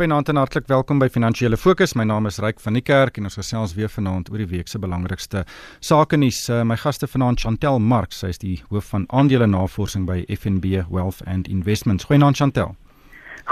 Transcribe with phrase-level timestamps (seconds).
[0.00, 1.92] Goeienaand en hartlik welkom by Finansiële Fokus.
[1.92, 4.70] My naam is Ryk van die Kerk en ons gesels weer vanaand oor die week
[4.72, 5.42] se belangrikste
[5.84, 6.38] sake nuus.
[6.48, 10.86] Uh, my gaste vanaand Chantel Marx, sy is die hoof van aandele navorsing by FNB
[10.88, 12.08] Wealth and Investments.
[12.08, 12.72] Goeienaand Chantel.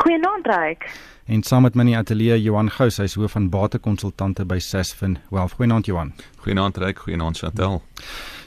[0.01, 0.89] Goeienaand Ryk.
[1.29, 4.57] En saam met my in die ateljee Johan Gous, hy is hoof van batekonsultante by
[4.57, 5.59] Sasfin Wealth.
[5.61, 6.15] Goeienaand Johan.
[6.47, 7.83] Goeienaand Ryk, goeienaand Chantel.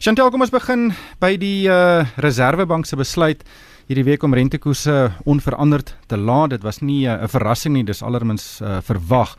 [0.01, 0.89] Chantel, kom ons begin
[1.21, 3.45] by die uh, Reserwebank se besluit
[3.91, 6.53] hierdie week om rentekoerse onveranderd te laat.
[6.53, 9.35] Dit was nie eh, 'n uh, verrassing nie, dis allermins uh, verwag.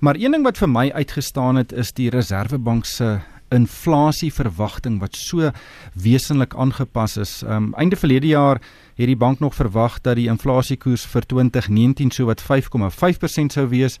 [0.00, 3.20] Maar een ding wat vir my uitgestaan het is die Reserwebank se
[3.50, 5.50] inflasieverwagting wat so
[5.94, 7.42] wesenlik aangepas is.
[7.46, 8.60] Um einde verlede jaar
[8.96, 14.00] het die bank nog verwag dat die inflasiekoers vir 2019 so wat 5,5% sou wees,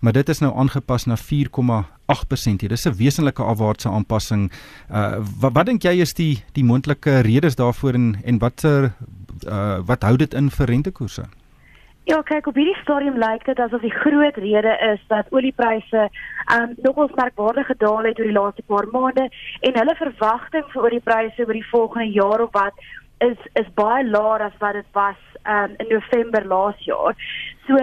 [0.00, 2.68] maar dit is nou aangepas na 4,8%.
[2.68, 4.50] Dis 'n wesenlike afwaartse aanpassing.
[4.90, 8.92] Uh wat, wat dink jy is die die moontlike redes daarvoor en en watter
[9.44, 11.28] uh, wat hou dit in vir rentekoerse?
[12.04, 16.08] Ja, kyk op hierdie stadium lyk dit asof die groot rede is dat oliepryse
[16.54, 19.28] um nogals merkwaardig gedaal het oor die laaste paar maande
[19.60, 22.82] en hulle verwagting vir oliepryse oor die volgende jaar of wat
[23.28, 27.14] is is baie laer as wat dit was um in November laas jaar.
[27.68, 27.78] So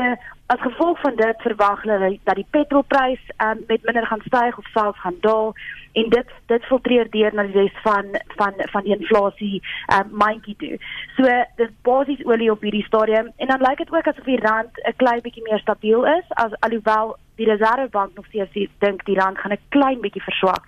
[0.50, 4.70] as gevolg van dit verwag hulle dat die petrolprys um met minder gaan styg of
[4.74, 5.54] selfs gaan daal
[5.94, 9.62] en dit dit filtreer deur na die res van van van die inflasie
[9.98, 10.80] um mandjie toe.
[11.18, 14.82] So dis basies olie op hierdie stadium en dan lyk dit ook asof die rand
[14.84, 19.38] 'n klein bietjie meer stabiel is as alhoewel die Reservebank nog steeds dink die rand
[19.38, 20.66] gaan 'n klein bietjie verswak.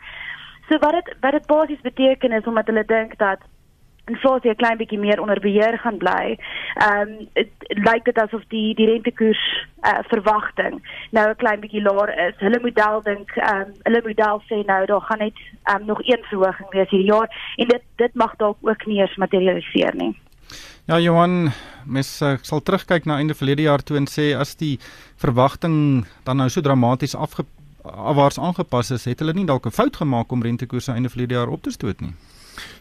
[0.69, 3.39] So wat dit wat dit basies beteken is omdat hulle dink dat
[4.07, 6.37] inflasie 'n klein bietjie meer onder beheer gaan bly.
[6.75, 9.43] Ehm um, dit lyk dit asof die die rentekoers
[9.81, 12.35] uh, verwagting nou 'n klein bietjie laer is.
[12.37, 15.37] Hulle model dink ehm um, hulle model sê nou daar gaan net
[15.73, 19.15] um, nog een verhoging wees hierdie jaar en dit dit mag dalk ook nie eens
[19.15, 20.15] materialiseer nie.
[20.85, 21.51] Ja Johan,
[21.85, 24.79] mens uh, sal terugkyk na einde verlede jaar toe en sê as die
[25.15, 27.45] verwagting dan nou so dramaties afge
[27.83, 31.49] afwaarts aangepas is, het hulle nie dalk 'n fout gemaak om rentekoerse einde verlede jaar
[31.49, 32.13] op te stoot nie.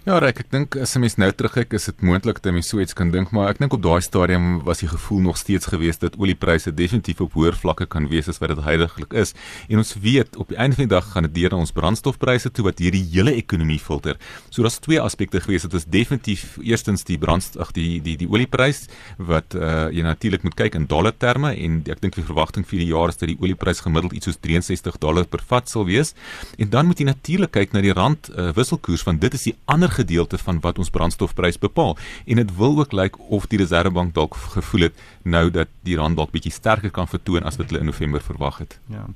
[0.08, 2.80] Ja, Rek, ek dink as 'n mens nou terugkyk, is dit moontlik dat mens so
[2.80, 5.98] iets kan dink, maar ek dink op daai stadium was die gevoel nog steeds gewees
[5.98, 9.34] dat oliepryse definitief op hoër vlakke kan wees as wat dit heidaglik is.
[9.68, 12.64] En ons weet op die einde van die dag gaan dit deur ons brandstofpryse toe
[12.64, 14.16] wat hierdie hele ekonomie filter.
[14.48, 15.62] So daar's twee aspekte gewees.
[15.62, 18.88] Dit is definitief eerstens die brandstof, ag die die die olieprys
[19.18, 22.78] wat uh jy natuurlik moet kyk in dollar terme en ek dink die verwagting vir
[22.78, 26.14] die jaar is dat die olieprys gemiddeld iets soos 63 dollar per vat sal wees.
[26.58, 29.56] En dan moet jy natuurlik kyk na die rand uh, wisselkoers want dit is die
[29.70, 34.14] ander gedeelte van wat ons brandstofprys bepaal en dit wil ook lyk of die Reserwebank
[34.14, 37.84] dalk gevoel het nou dat die rand dalk bietjie sterker kan vertoon as wat hulle
[37.84, 38.78] in November verwag het.
[38.90, 39.06] Ja.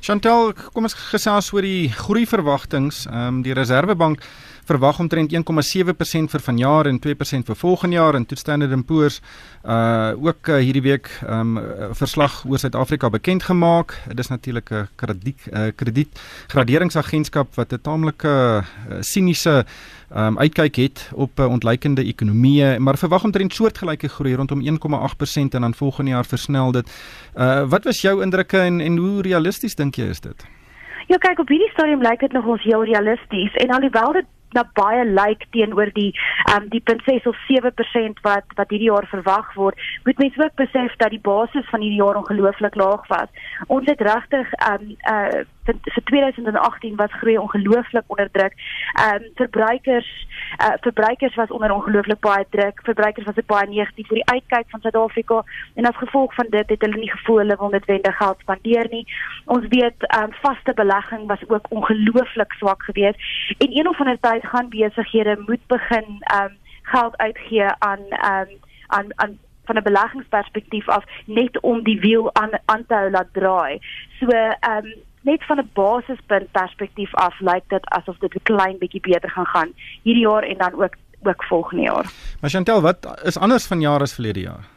[0.00, 2.92] Chantel, kom ons gesels oor die groei verwagtinge.
[3.10, 4.24] Ehm um, die Reserwebank
[4.70, 9.20] verwag omtrent 1,7% vir vanjaar en 2% vir volgende jaar en Standard & Poor's
[9.64, 11.58] uh ook uh, hierdie week 'n um,
[11.92, 13.98] verslag oor Suid-Afrika bekend gemaak.
[14.08, 18.62] Dit is natuurlik 'n krediet uh, krediet graderingsagentskap wat 'n taamlike uh,
[19.00, 19.64] siniese
[20.16, 25.60] um, uitkyk het op uh, ontleikende ekonomieë, maar verwag omtrent soortgelyke groei rondom 1,8% en
[25.60, 26.86] dan volgende jaar versnel dit.
[27.36, 30.46] Uh wat was jou indrukke en en hoe realisties dink jy is dit?
[31.06, 34.64] Ja, kyk op hierdie stadium lyk dit nog ons heel realisties en alhoewel dit na
[34.74, 36.10] baie lyk teenoor die
[36.48, 40.54] ehm um, die 0.6 of 7% wat wat hierdie jaar verwag word, moet mense ook
[40.54, 43.28] besef dat die basis van hierdie jaar ongelooflik laag was.
[43.66, 48.54] Ons het regtig ehm um, uh vir, vir 2018 was groei ongelooflik onder druk.
[48.92, 50.10] Ehm um, verbruikers
[50.64, 52.80] uh verbruikers was onder ongelooflik baie druk.
[52.82, 55.42] Verbruikers was baie negatief vir die uitkyk van Suid-Afrika
[55.74, 59.04] en as gevolg van dit het hulle nie gevoel hulle wil netwendig geld spandeer nie.
[59.44, 63.20] Ons weet ehm um, vaste belegging was ook ongelooflik swak geweest
[63.58, 68.50] en een of ander tyd gaan besighede moet begin ehm um, geld uitgee aan ehm
[68.50, 73.10] um, aan aan van 'n beleggingsperspektief af net om die wiel aan aan te hou
[73.10, 73.78] laat draai.
[74.18, 78.78] So ehm um, net van 'n basispunt perspektief af lyk dit asof dit 'n klein
[78.78, 79.72] bietjie beter gaan gaan
[80.02, 82.10] hierdie jaar en dan ook ook volgende jaar.
[82.40, 84.68] Maar Chantel, wat is anders van jaar as verlede jaar?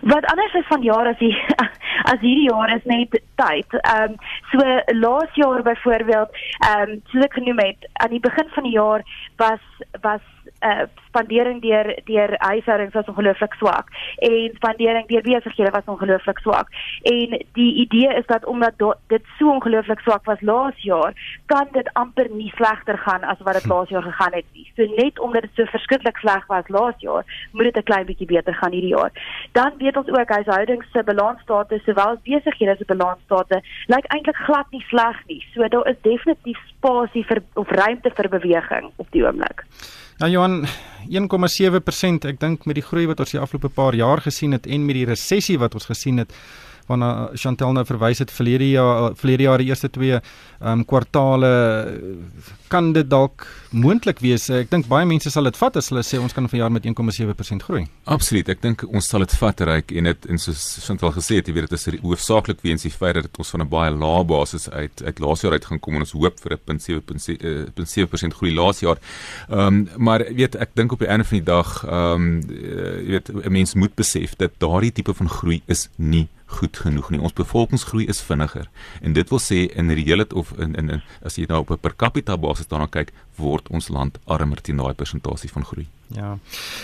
[0.00, 1.42] Wat anders is van jaar as die
[2.12, 3.66] as hierdie jaar is net tyd.
[3.80, 4.14] Ehm um,
[4.50, 4.58] so
[4.98, 9.02] laas jaar byvoorbeeld, ehm um, soos ek genoem het, aan die begin van die jaar
[9.36, 9.60] was
[10.00, 10.20] was
[10.60, 16.68] uh, spandering deur deur huishoudings was ongelooflik swak en spandering deur besighede was ongelooflik swak.
[17.02, 21.12] En die idee is dat omdat do, dit so ongelooflik swak was laas jaar,
[21.46, 23.72] kan dit amper nie slegter gaan as wat dit hm.
[23.72, 24.70] laas jaar gegaan het nie.
[24.76, 28.26] So net omdat dit so verskriklik sleg was laas jaar, moet dit 'n klein bietjie
[28.26, 29.12] beter gaan hierdie jaar.
[29.52, 34.66] Dan weet ons ook huishoudings se balansstate sowel as besighede se balansstate lyk eintlik glad
[34.70, 35.44] nie sleg nie.
[35.54, 39.64] So daar is definitief spasie vir of ruimte vir beweging op die oomblik.
[40.18, 40.64] Ja Johan,
[41.06, 44.82] 1,7%, ek dink met die groei wat ons die afgelope paar jaar gesien het en
[44.82, 46.32] met die resessie wat ons gesien het,
[46.88, 51.52] waarna Chantel nou verwys het verlede jaar verlede jaar die eerste twee ehm um, kwartaale
[52.68, 54.48] kan dit dalk moontlik wees.
[54.50, 57.64] Ek dink baie mense sal dit vat as hulle sê ons kan vanjaar met 1,7%
[57.66, 57.86] groei.
[58.04, 58.48] Absoluut.
[58.48, 61.54] Ek dink ons sal dit vat reik en dit en soos Chantel gesê het, jy
[61.56, 65.02] weet dit is hoofsaaklik weens die feit dat ons van 'n baie lae basis uit
[65.04, 68.98] uit laas jaar uit gaan kom en ons hoop vir 'n 0.7% groei laas jaar.
[69.48, 73.10] Ehm um, maar weet ek dink op die einde van die dag ehm um, jy
[73.10, 77.20] weet 'n mens moet besef dat daardie tipe van groei is nie goed genoeg nie.
[77.20, 78.68] Ons bevolkingsgroei is vinniger
[79.04, 81.78] en dit wil sê in reële of in in, in as jy nou op 'n
[81.78, 85.86] per capita basis daarna kyk, word ons land armer teen daai persentasie van groei.
[86.08, 86.38] Ja.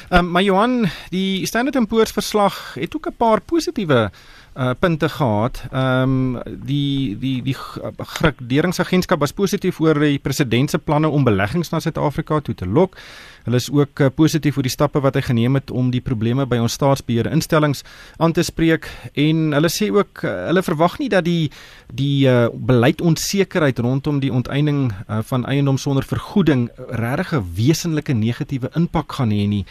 [0.09, 4.11] Ehm um, maar Johan, die Standard & Poor's verslag het ook 'n paar positiewe
[4.55, 5.65] uh punte gehad.
[5.73, 7.57] Ehm um, die die die
[7.99, 12.97] graderingsagentskap was positief oor die president se planne om beleggings na Suid-Afrika toe te lok.
[13.45, 16.47] Hulle is ook uh, positief oor die stappe wat hy geneem het om die probleme
[16.47, 17.83] by ons staatsbeheer instellings
[18.17, 21.51] aan te spreek en hulle sê ook uh, hulle verwag nie dat die
[21.91, 28.71] die uh, beleidsonsekerheid rondom die onteiening uh, van eiendom sonder vergoeding regtig 'n wesenlike negatiewe
[28.75, 29.65] impak gaan hê nie.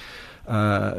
[0.50, 0.92] Uh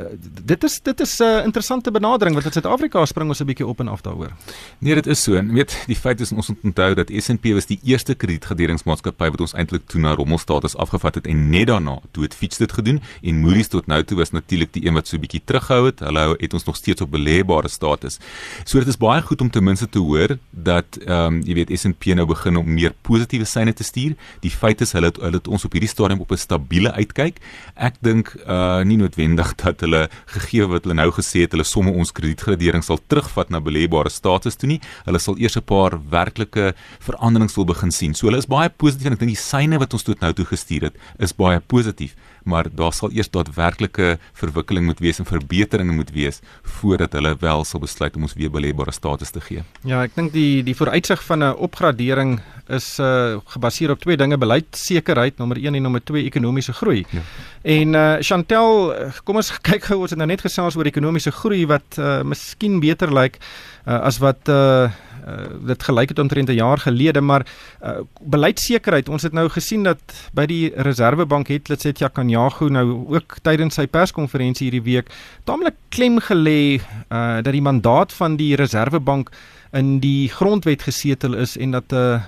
[0.44, 3.66] dit is dit is 'n uh, interessante benadering want in Suid-Afrika spring ons 'n bietjie
[3.66, 4.32] op en af daaroor.
[4.78, 5.34] Nee, dit is so.
[5.34, 9.40] En weet, die feit is ons moet onthou dat S&P was die eerste kredietgraderingsmaatskappy wat
[9.40, 13.02] ons eintlik toe na rommelstatus afgevat het en net daarna toe het Fitch dit gedoen
[13.22, 16.00] en Moody's tot nou toe was natuurlik die een wat so 'n bietjie terughou het.
[16.00, 18.18] Hulle het ons nog steeds op beleebare status.
[18.64, 21.78] So dit is baie goed om ten minste te hoor dat ehm um, jy weet
[21.78, 24.16] S&P nou begin om meer positiewe syne te stuur.
[24.40, 27.40] Die feit is hulle het, hulle het ons op hierdie stadium op 'n stabiele uitkyk.
[27.74, 31.64] Ek dink uh nie noodwendig noodwendig dat hulle gegee wat hulle nou gesê het hulle
[31.66, 34.80] somme ons kredietgradering sal terugvat na beleebare status toe nie.
[35.06, 38.14] Hulle sal eers 'n paar werklike veranderings wil begin sien.
[38.14, 40.44] So hulle is baie positief en ek dink die syne wat ons tot nou toe
[40.44, 42.14] gestuur het is baie positief
[42.44, 46.40] maar daar sal eers daadwerklike verwikkeling moet wees en verbeteringe moet wees
[46.80, 49.64] voordat hulle wel sal besluit om ons weer beleebare status te gee.
[49.82, 54.38] Ja, ek dink die die vooruitsig van 'n opgradering is uh gebaseer op twee dinge:
[54.38, 57.04] beleidsekerheid nommer 1 en nommer 2 ekonomiese groei.
[57.10, 57.20] Ja.
[57.62, 58.94] En uh Chantel,
[59.24, 62.80] kom ons kyk gou ons het nou net gesels oor ekonomiese groei wat uh miskien
[62.80, 63.38] beter lyk
[63.86, 64.90] uh, as wat uh
[65.26, 67.46] uh, dit gelyk het omtrent 'n jaar gelede maar
[67.82, 70.00] uh, beleidsekerheid ons het nou gesien dat
[70.32, 75.10] by die Reserwebank het Letsetja Kanyago nou ook tydens sy perskonferensie hierdie week
[75.44, 76.80] taamlik klem gelê
[77.10, 79.30] uh, dat die mandaat van die Reserwebank
[79.72, 82.20] in die grondwet gesetel is en dat 'n uh,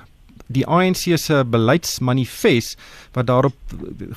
[0.46, 2.78] die ANC se beleidsmanifest
[3.12, 3.54] wat daarop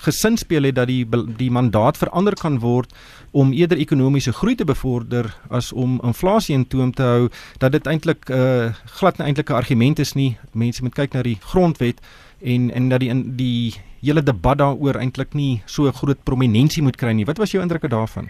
[0.06, 1.06] gesinspeel het dat die
[1.38, 2.94] die mandaat verander kan word
[3.32, 7.88] om eerder ekonomiese groei te bevorder as om inflasie in toom te hou dat dit
[7.88, 10.38] eintlik 'n uh, eh, glad nie eintlik 'n argument is nie.
[10.52, 12.00] Mense moet kyk na die grondwet
[12.42, 16.96] en en dat die in die hele debat daaroor eintlik nie so groot prominensie moet
[16.96, 17.26] kry nie.
[17.26, 18.30] Wat was jou indrukke daarvan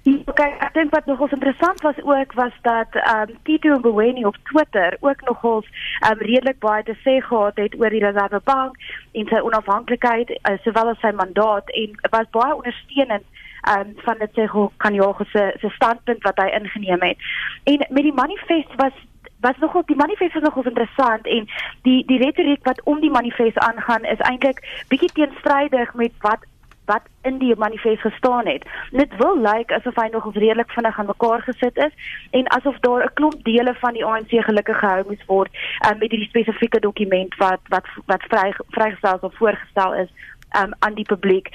[0.00, 4.36] Okay, ek dink wat nogals interessant was ook was dat ehm um, Tito Mboweni op
[4.42, 5.66] Twitter ook nogals
[6.00, 8.76] ehm um, redelik baie te sê gehad het oor die Reservebank
[9.12, 13.26] en sy onafhanklikheid uh, sowel as sy mandaat en was baie ondersteunend
[13.68, 17.18] ehm um, van dit hoe kan ook se se standpunt wat hy ingeneem het.
[17.64, 18.96] En met die manifest was
[19.40, 21.48] was nogal die manifest was nogal interessant en
[21.82, 26.48] die die retoriek wat om die manifest aangaan is eintlik bietjie teenstrydig met wat
[26.92, 28.66] wat in die manifest gestaan het.
[28.90, 31.94] Dit wil lyk like asof hy nog redelik vinnig aan mekaar gesit is
[32.30, 35.50] en asof daar 'n klomp dele van die ANC gelukkig gehou moes word
[35.86, 40.10] um, met hierdie spesifieke dokument wat wat wat vry vrygestel of voorgestel is
[40.58, 41.48] um, aan die publiek.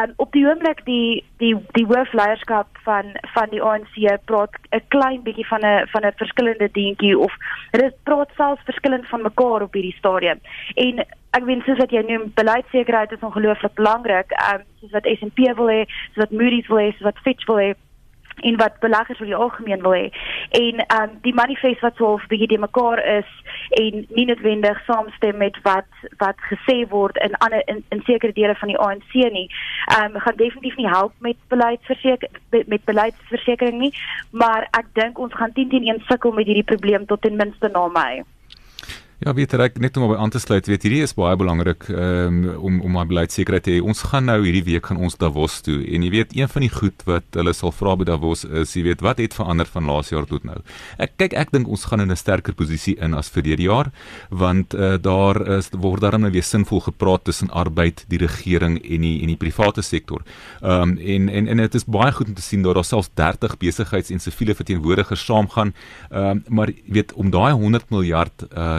[0.00, 5.22] Um op die oomblik die die die hoofleierskap van van die ANC praat 'n klein
[5.22, 7.32] bietjie van 'n van 'n verskillende dingetjie of
[7.70, 10.40] dit praat selfs verskillend van mekaar op hierdie stadium.
[10.74, 14.32] En ek weet soos wat jy noem beleidsekerheid is ongelooflik belangrik.
[14.52, 17.62] Um soos wat S&P wil hê, soos wat Moody's wil hê, soos wat Fitch wil
[17.62, 17.74] hê
[18.40, 20.06] en wat beleggers vir die algemeen wil hê.
[20.58, 23.30] En ehm um, die manifest wat so 'n bietjie die mekaar is
[23.80, 28.54] en nie noodwendig saamstem met wat wat gesê word in ander in, in sekere dele
[28.54, 29.50] van die ANC nie.
[29.86, 33.92] Ehm um, gaan definitief nie help met beleidsverseker met beleidsversekering nie,
[34.30, 37.68] maar ek dink ons gaan 10 teen 1 sukkel met hierdie probleem tot ten minste
[37.68, 38.24] na my.
[39.18, 42.36] Ja, weet ek net om by aan te sluit, weet hierdie is baie belangrik um,
[42.54, 43.78] om om my beleidsekerheid te hê.
[43.82, 46.70] Ons gaan nou hierdie week gaan ons Davos toe en jy weet een van die
[46.70, 50.12] goed wat hulle sal vra by Davos is, jy weet wat het verander van laas
[50.12, 50.60] jaar tot nou.
[51.02, 53.90] Ek kyk ek dink ons gaan in 'n sterker posisie in as vir hierdie jaar
[54.30, 59.02] want uh, daar is word daarom nou weer sinvol gepraat tussen arbeid, die regering en
[59.02, 60.22] die en die private sektor.
[60.62, 63.10] Ehm um, en en en dit is baie goed om te sien dat daar selfs
[63.14, 65.74] 30 besigheids- en siviele verteenwoordigers saamgaan.
[66.10, 68.78] Ehm um, maar weet om daai 100 miljard uh,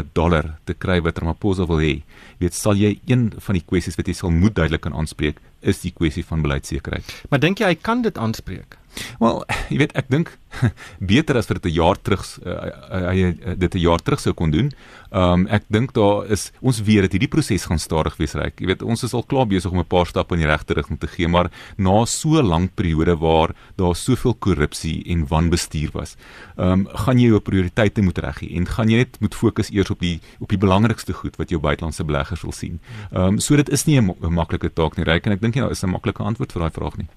[0.65, 1.93] te kry wat Ramaphosa wil hê.
[2.41, 5.81] Weet sal jy een van die kwessies wat jy sal moet duidelik kan aanspreek is
[5.83, 7.05] die kwessie van beleidsekerheid.
[7.29, 8.78] Maar dink jy hy kan dit aanspreek?
[9.19, 10.31] Wel, jy weet ek dink
[11.11, 14.33] beter as vir dit 'n jaar terug hy uh, uh, dit 'n jaar terug sou
[14.33, 14.71] kon doen.
[15.11, 18.59] Ehm um, ek dink daar is ons weet dat hierdie proses gaan stadig wees ryk.
[18.59, 20.99] Jy weet ons is al klaar besig om 'n paar stappe in die regte rigting
[20.99, 26.15] te gee, maar na so lank periode waar daar soveel korrupsie en wanbestuur was,
[26.57, 29.71] ehm um, gaan jy jou prioriteite moet reg hê en gaan jy net moet fokus
[29.71, 32.79] eers op die op die belangrikste goed wat jou buitelandse beleggers wil sien.
[33.11, 35.61] Ehm um, so dit is nie 'n maklike taak nie ryk en ek dink jy
[35.61, 37.07] nou is 'n maklike antwoord vir daai vraag nie.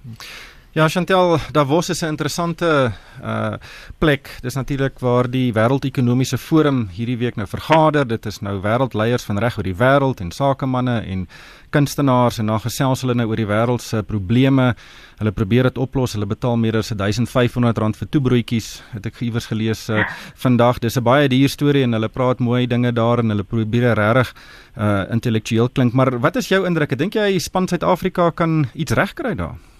[0.73, 3.55] Ja, Chantel, Davos is 'n interessante uh
[3.99, 4.38] plek.
[4.41, 8.07] Dis natuurlik waar die Wêreldekonomiese Forum hierdie week nou vergader.
[8.07, 11.29] Dit is nou wêreldleiers van reg oor die wêreld en sakemanne en
[11.71, 14.75] kunstenaars en dan gesels hulle nou oor die wêreld se probleme.
[15.19, 16.12] Hulle probeer dit oplos.
[16.12, 18.83] Hulle betaal meer as R1500 vir toebroodjies.
[18.93, 20.79] Het ek iewers gelees uh, vandag.
[20.79, 24.35] Dis 'n baie duur storie en hulle praat mooi dinge daar en hulle probeer regtig
[24.79, 25.93] uh intellektueel klink.
[25.93, 26.99] Maar wat is jou indruk?
[26.99, 29.72] Dink jy span Suid-Afrika kan iets regkry daar?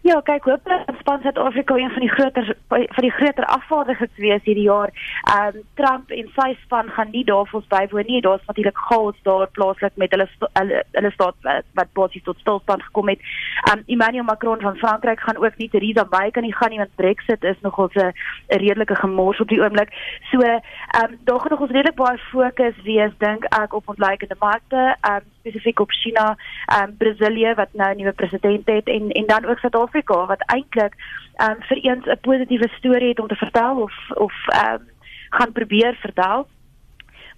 [0.00, 4.64] Ja, kyk, hopelik span Suid-Afrika een van die groter van die groter afvaardigers wees hierdie
[4.64, 4.88] jaar.
[5.28, 8.20] Ehm um, Trump en sy span gaan nie daarvoor bywoon nie.
[8.24, 11.34] Daar's natuurlik chaos daar plaaslik met hulle hulle, hulle staat
[11.74, 13.20] wat, basies tot stilstand gekom het.
[13.68, 16.78] Ehm um, Emmanuel Macron van Frankryk gaan ook nie Theresa May kan nie gaan nie
[16.78, 18.12] want Brexit is nogal 'n
[18.46, 19.92] redelike gemors op die oomblik.
[20.30, 24.36] So, ehm um, daar gaan nog ons redelik baie fokus wees dink ek op ontleikende
[24.38, 24.96] markte.
[25.00, 29.10] Ehm um, spesifiek op China, ehm um, Brasilië wat nou 'n nuwe president het en
[29.10, 30.94] en dan ook Suid-Afrika wat eintlik
[31.34, 34.88] ehm um, vir eens 'n positiewe storie het om te vertel of of ehm um,
[35.30, 36.48] gaan probeer vertel.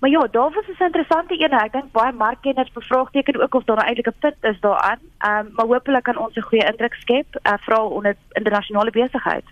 [0.00, 1.58] Maar ja, daar was 'n interessante een.
[1.58, 4.98] Ek dink baie markkenners bevraagteken ook of daar nou eintlik 'n punt is daaraan.
[5.18, 9.44] Ehm um, maar hopelik kan ons 'n goeie indruk skep, uh, veral onder internasionale besigheid.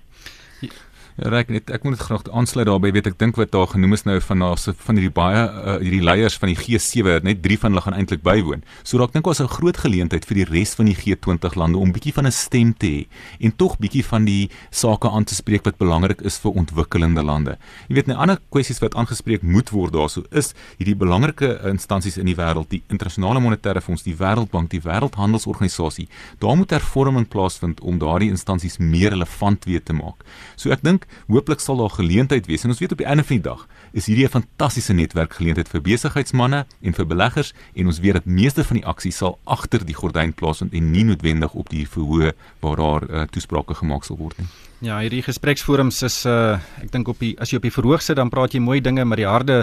[1.21, 4.07] Reg net ek moet dit graag aansluit daarbey weet ek dink wat daar genoem is
[4.07, 7.59] nou van daar se van hierdie baie uh, hierdie leiers van die G7 net 3
[7.61, 8.63] van hulle gaan eintlik bywoon.
[8.89, 11.93] So dalk dink ons 'n groot geleentheid vir die res van die G20 lande om
[11.93, 13.03] bietjie van 'n stem te hê
[13.45, 17.59] en tog bietjie van die sake aan te spreek wat belangrik is vir ontwikkelende lande.
[17.89, 22.27] Jy weet 'n ander kwessies wat aangespreek moet word daarso is hierdie belangrike instansies in
[22.27, 26.09] die wêreld, die internasionale monetêre fonds, die Wêreldbank, die Wêreldhandelsorganisasie.
[26.39, 30.25] Daar moet hervorming plaasvind om daardie instansies meer relevant weer te maak.
[30.57, 33.37] So ek dink hooplik sal daar geleentheid wees en ons weet op die einde van
[33.37, 38.13] die dag is hierdie 'n fantastiese netwerkgeleentheid vir besigheidsmense en vir beleggers en ons weet
[38.13, 41.87] dat meeste van die aksies sal agter die gordyn plaasvind en nie noodwendig op die
[41.89, 44.47] verhoog waar daar uh, toesprake gemaak sal word nie.
[44.81, 48.17] Ja, hierdie gespreksforums is uh ek dink op die as jy op die verhoog sit
[48.17, 49.59] dan praat jy mooi dinge maar die harde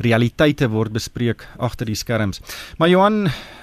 [0.00, 2.40] realiteite word bespreek agter die skerms.
[2.80, 3.18] Maar Johan,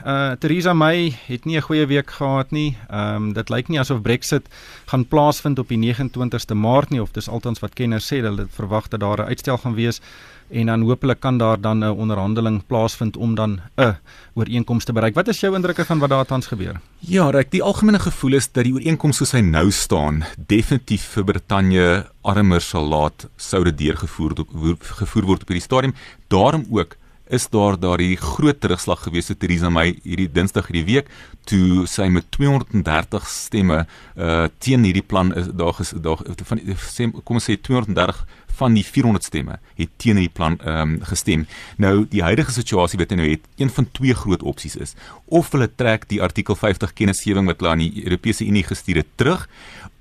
[0.05, 2.77] uh Theresa May het nie 'n goeie week gehad nie.
[2.93, 4.45] Ehm um, dit lyk nie asof Brexit
[4.85, 8.89] gaan plaasvind op die 29ste Maart nie of dis altans wat kenners sê hulle verwag
[8.89, 10.01] dat daar 'n uitstel gaan wees
[10.49, 13.97] en dan hopelik kan daar dan 'n onderhandeling plaasvind om dan 'n
[14.33, 15.15] ooreenkoms te bereik.
[15.15, 16.79] Wat is jou indrukke van wat daar tans gebeur?
[16.99, 21.23] Ja, reg, die algemene gevoel is dat die ooreenkoms soos hy nou staan, definitief vir
[21.23, 24.33] Brittanje armer sal laat sou dit deurgevoer
[24.79, 25.93] gevoer word op hierdie stadium.
[26.27, 26.95] Daarom ook
[27.29, 31.11] is daar daardie groot terugslag gewees te Theresa May hierdie Dinsdag hierdie week
[31.49, 33.83] toe sy met 230 stemme
[34.17, 36.61] uh teen hierdie plan is daar daar van
[37.23, 38.23] kom ons sê 230
[38.59, 41.47] van die 400 stemme het teen die plan ehm um, gestem.
[41.77, 44.95] Nou die huidige situasie wat nou het, een van twee groot opsies is.
[45.25, 49.13] Of hulle trek die artikel 50 kennisgewing wat hulle aan die Europese Unie gestuur het
[49.15, 49.47] terug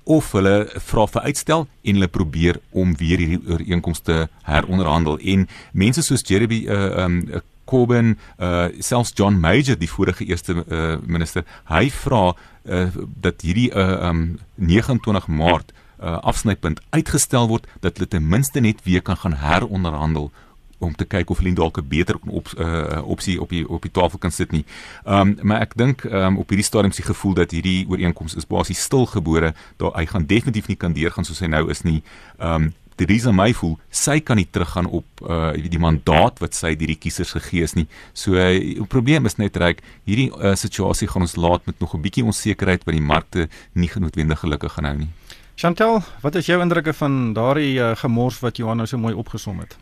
[0.09, 0.55] of hulle
[0.89, 5.45] vra vir uitstel en hulle probeer om weer hierdie ooreenkomste heronderhandel en
[5.77, 7.21] mense soos Jeremy uh um,
[7.69, 12.87] Corbyn uh selfs John Major die vorige eerste uh, minister hy vra uh,
[13.21, 14.23] dat hierdie uh um
[14.55, 20.31] 29 Maart uh, afsnypunt uitgestel word dat hulle ten minste net weer kan gaan heronderhandel
[20.79, 23.91] om te kyk of hulle dalk 'n beter op uh, opsie op die op die
[23.91, 24.65] tafel kan sit nie.
[25.05, 28.35] Ehm um, maar ek dink ehm um, op hierdie stadium se gevoel dat hierdie ooreenkoms
[28.35, 29.53] is basies stilgebore.
[29.77, 32.03] Daar hy gaan definitief nie kan deurgaan soos hy nou is nie.
[32.37, 36.73] Ehm um, Theresa May voel sy kan nie teruggaan op uh die mandaat wat sy
[36.75, 37.87] hierdie kiesers gegee is nie.
[38.13, 41.95] So uh, die probleem is net reg hierdie uh, situasie gaan ons laat met nog
[41.95, 45.11] 'n bietjie onsekerheid by die markte nie genoodwendig gelukkig gaan hou nie.
[45.59, 49.57] Chantel, wat is jou indrukke van daardie uh, gemors wat Johan nou so mooi opgesom
[49.59, 49.73] het?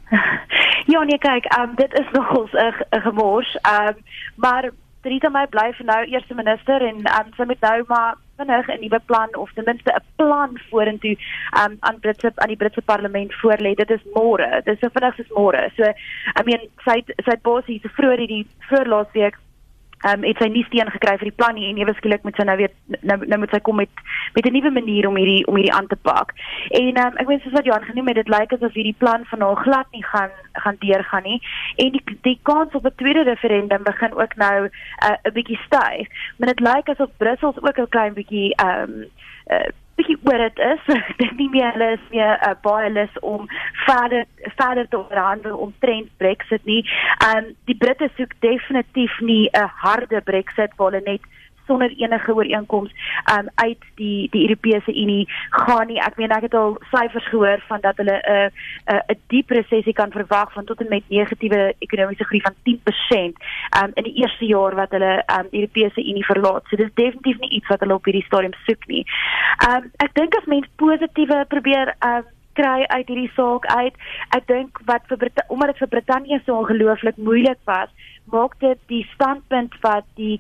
[0.94, 4.00] ja, nee, kyk, um, dit is nogals 'n gemors, um,
[4.36, 8.74] maar Rita May bly vir nou eerste minister en um, sy moet nou maar vinnig
[8.74, 11.16] 'n nuwe plan of ten minste 'n plan vorentoe
[11.62, 13.76] um, aan Britse aan die Britse parlement voorlê.
[13.76, 14.50] Dit is môre.
[14.66, 15.70] Dit is so vinnig soos môre.
[15.76, 15.84] So,
[16.40, 19.38] I mean, sy sy bosie se vroeër hierdie voorlaas week
[20.06, 22.36] ehm um, het sy nie steen gekry vir die plan nie en ewe skielik moet
[22.38, 23.90] sy nou weer nou, nou moet sy kom met
[24.36, 26.34] met 'n nuwe manier om hierdie om hierdie aan te pak.
[26.70, 29.26] En ehm um, ek weet soos wat Johan genoem het, dit lyk asof hierdie plan
[29.26, 31.42] van haar glad nie gaan gaan deurgaan nie.
[31.76, 36.08] En die die kans op 'n tweede referendum begin ook nou uh, 'n bietjie styg.
[36.38, 39.06] Maar dit lyk asof Brussel ook 'n klein bietjie ehm um,
[39.48, 40.84] uh, bietjie oor dit is.
[41.20, 43.48] Dink nie meer hulle is meer uh, baie lus om
[43.86, 46.84] verder verder te onderhandel om trend Brexit nie.
[47.18, 51.22] Ehm um, die Britte soek definitief nie 'n harde Brexit waar hulle net
[51.68, 52.92] sonder enige ooreenkoms
[53.34, 56.00] um uit die die Europese Unie gaan nie.
[56.02, 59.20] Ek meen ek het al syfers gehoor van dat hulle 'n uh, 'n uh, 'n
[59.28, 63.36] diep resessie kan verwag van tot en met negatiewe ekonomiese groei van 10%
[63.82, 66.64] um in die eerste jaar wat hulle um die Europese Unie verlaat.
[66.70, 69.06] So dis definitief nie iets wat hulle op hierdie stadium soek nie.
[69.70, 72.26] Um ek dink as mens positiewe probeer um
[72.58, 73.96] kry uit hierdie saak uit.
[74.36, 77.92] Ek dink wat vir Brit omdat dit vir Brittanje so ongelooflik moeilik was,
[78.32, 80.40] maak dit die standpunt wat die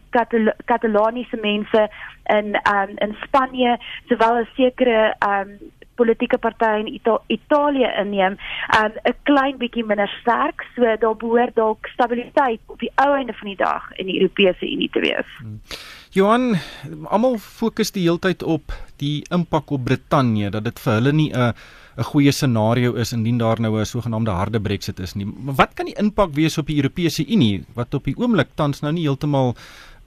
[0.65, 1.87] Kataloniese mense
[2.29, 3.77] in um, in Spanje
[4.09, 5.57] sowel as sekere um,
[5.97, 8.37] politieke partye in Ita Italië inneem,
[8.77, 13.15] um, 'n um, klein bietjie minder sterk, so daar behoort dalk stabiliteit op die ou
[13.15, 15.29] einde van die dag in die Europese Unie te wees.
[15.39, 15.59] Hmm.
[16.11, 16.55] Johan,
[17.09, 21.53] almal fokus die heeltyd op die impak op Brittanje dat dit vir hulle nie 'n
[21.97, 25.27] 'n goeie scenario is indien daar nou 'n sogenaamde harde Brexit is nie.
[25.43, 28.93] Wat kan die impak wees op die Europese Unie wat op die oomblik tans nou
[28.93, 29.55] nie heeltemal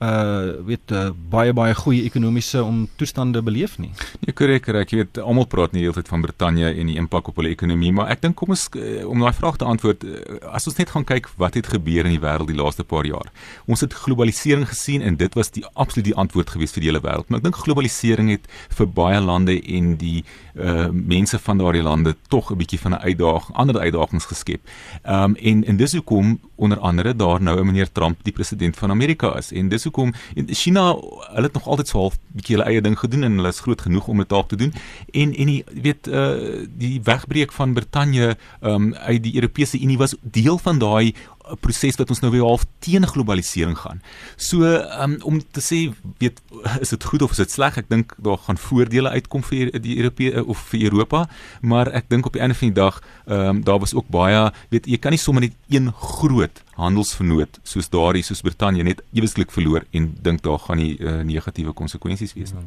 [0.01, 3.91] uh weet uh, baie baie goeie ekonomiese om toestande beleef nie.
[4.25, 7.51] Nee, korrek, ek weet almal praat nie heeltyd van Brittanje en die impak op hulle
[7.53, 10.79] ekonomie, maar ek dink kom ons uh, om daai vraag te antwoord, uh, as ons
[10.79, 13.29] net gaan kyk wat het gebeur in die wêreld die laaste paar jaar.
[13.69, 17.03] Ons het globalisering gesien en dit was die absoluut die antwoord gewees vir die hele
[17.05, 17.29] wêreld.
[17.29, 20.21] Maar ek dink globalisering het vir baie lande en die
[20.55, 24.61] uh mense van daardie lande tog 'n bietjie van 'n uitdaging, ander uitdagings geskep.
[25.05, 28.89] Um en en dis hoekom onder andere daar nou 'n meneer Trump die president van
[28.89, 29.51] Amerika is.
[29.51, 30.13] En dis hoekom
[30.47, 30.95] China
[31.33, 33.81] hulle het nog altyd so half bietjie hulle eie ding gedoen en hulle is groot
[33.81, 34.73] genoeg om dit dalk te doen.
[35.11, 40.15] En en die weet uh die wegbreek van Brittanje um uit die Europese Unie was
[40.21, 41.13] deel van daai
[41.49, 44.01] 'n proses wat ons nou weer half teen globalisering gaan.
[44.35, 46.41] So um, om te sê weet
[46.79, 47.77] is dit goed of is dit sleg?
[47.77, 51.27] Ek dink daar gaan voordele uitkom vir die Europese of vir Europa,
[51.61, 54.51] maar ek dink op die einde van die dag ehm um, daar was ook baie
[54.69, 59.51] weet jy kan nie sommer net een groot handelsvernoot soos daardie soos Brittanje net eweslik
[59.51, 62.65] verloor en dink daar gaan nie uh, negatiewe konsekwensies wees nie.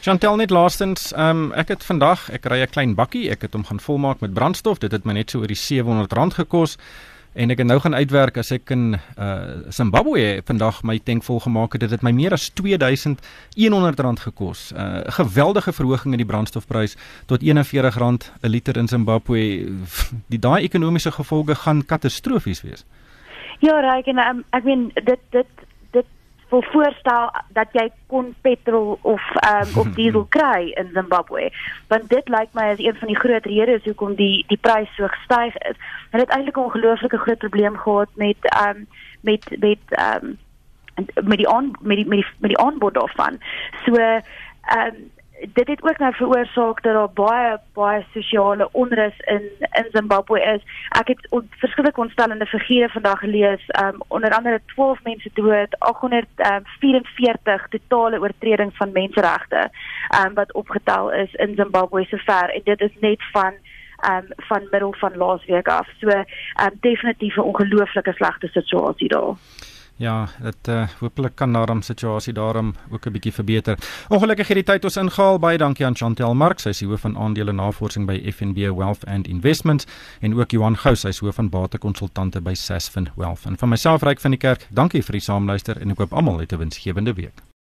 [0.00, 3.52] Chantel net laastens, ehm um, ek het vandag ek ry 'n klein bakkie, ek het
[3.52, 4.78] hom gaan volmaak met brandstof.
[4.78, 6.78] Dit het my net so oor die R700 gekos
[7.34, 11.40] en ek het nou gaan uitwerk as ek in uh Zimbabwe vandag my tank vol
[11.40, 14.72] gemaak het dit het my meer as 2100 rand gekos.
[14.72, 19.38] 'n uh, geweldige verhoging in die brandstofprys tot 41 rand 'n liter in Zimbabwe.
[20.32, 22.84] Die daai ekonomiese gevolge gaan katastrofies wees.
[23.58, 25.46] Ja, reg en um, ek meen dit dit
[26.52, 31.48] wil voorstel dat jy kon petrol of um, of diesel kry in Zimbabwe.
[31.88, 35.08] Want dit lyk my as een van die groot redes hoekom die die prys so
[35.14, 35.80] gestyg het.
[36.12, 38.36] Hulle het eintlik 'n ongelooflike groot probleem gehad met
[38.66, 38.86] um
[39.20, 40.36] met met um
[41.24, 43.40] met die on met die met die, met die aanbod daarvan.
[43.84, 43.96] So
[44.76, 45.10] um
[45.48, 50.62] dit het ook nou veroorsaak dat daar baie baie sosiale onrus in in Zimbabwe is.
[50.88, 57.62] Ek het on, verskillende ontstellende figure vandag gelees, um, onder andere 12 mense dood, 844
[57.62, 59.70] um, totale oortredings van menseregte
[60.24, 63.52] um, wat opgetel is in Zimbabwe sover en dit is net van
[64.10, 65.88] um, van middel van laasweek af.
[66.00, 66.24] So um,
[66.80, 69.34] definitief 'n ongelooflike slegte situasie daar.
[70.02, 73.78] Ja, dit uh, hopelik kan daarom situasie daarom ook 'n bietjie verbeter.
[74.08, 75.38] Ongelukkig het die tyd ons ingehaal.
[75.38, 79.28] Baie dankie aan Chantel Mark, sy is hoof van aandele navorsing by FNB Wealth and
[79.28, 79.86] Investments
[80.20, 83.44] en ook Johan Gous, sy is hoof van batekonsultante by Sasfin Wealth.
[83.44, 86.38] En van myself Ryk van die Kerk, dankie vir die saamluister en ek hoop almal
[86.38, 87.51] het 'n winsgewende week.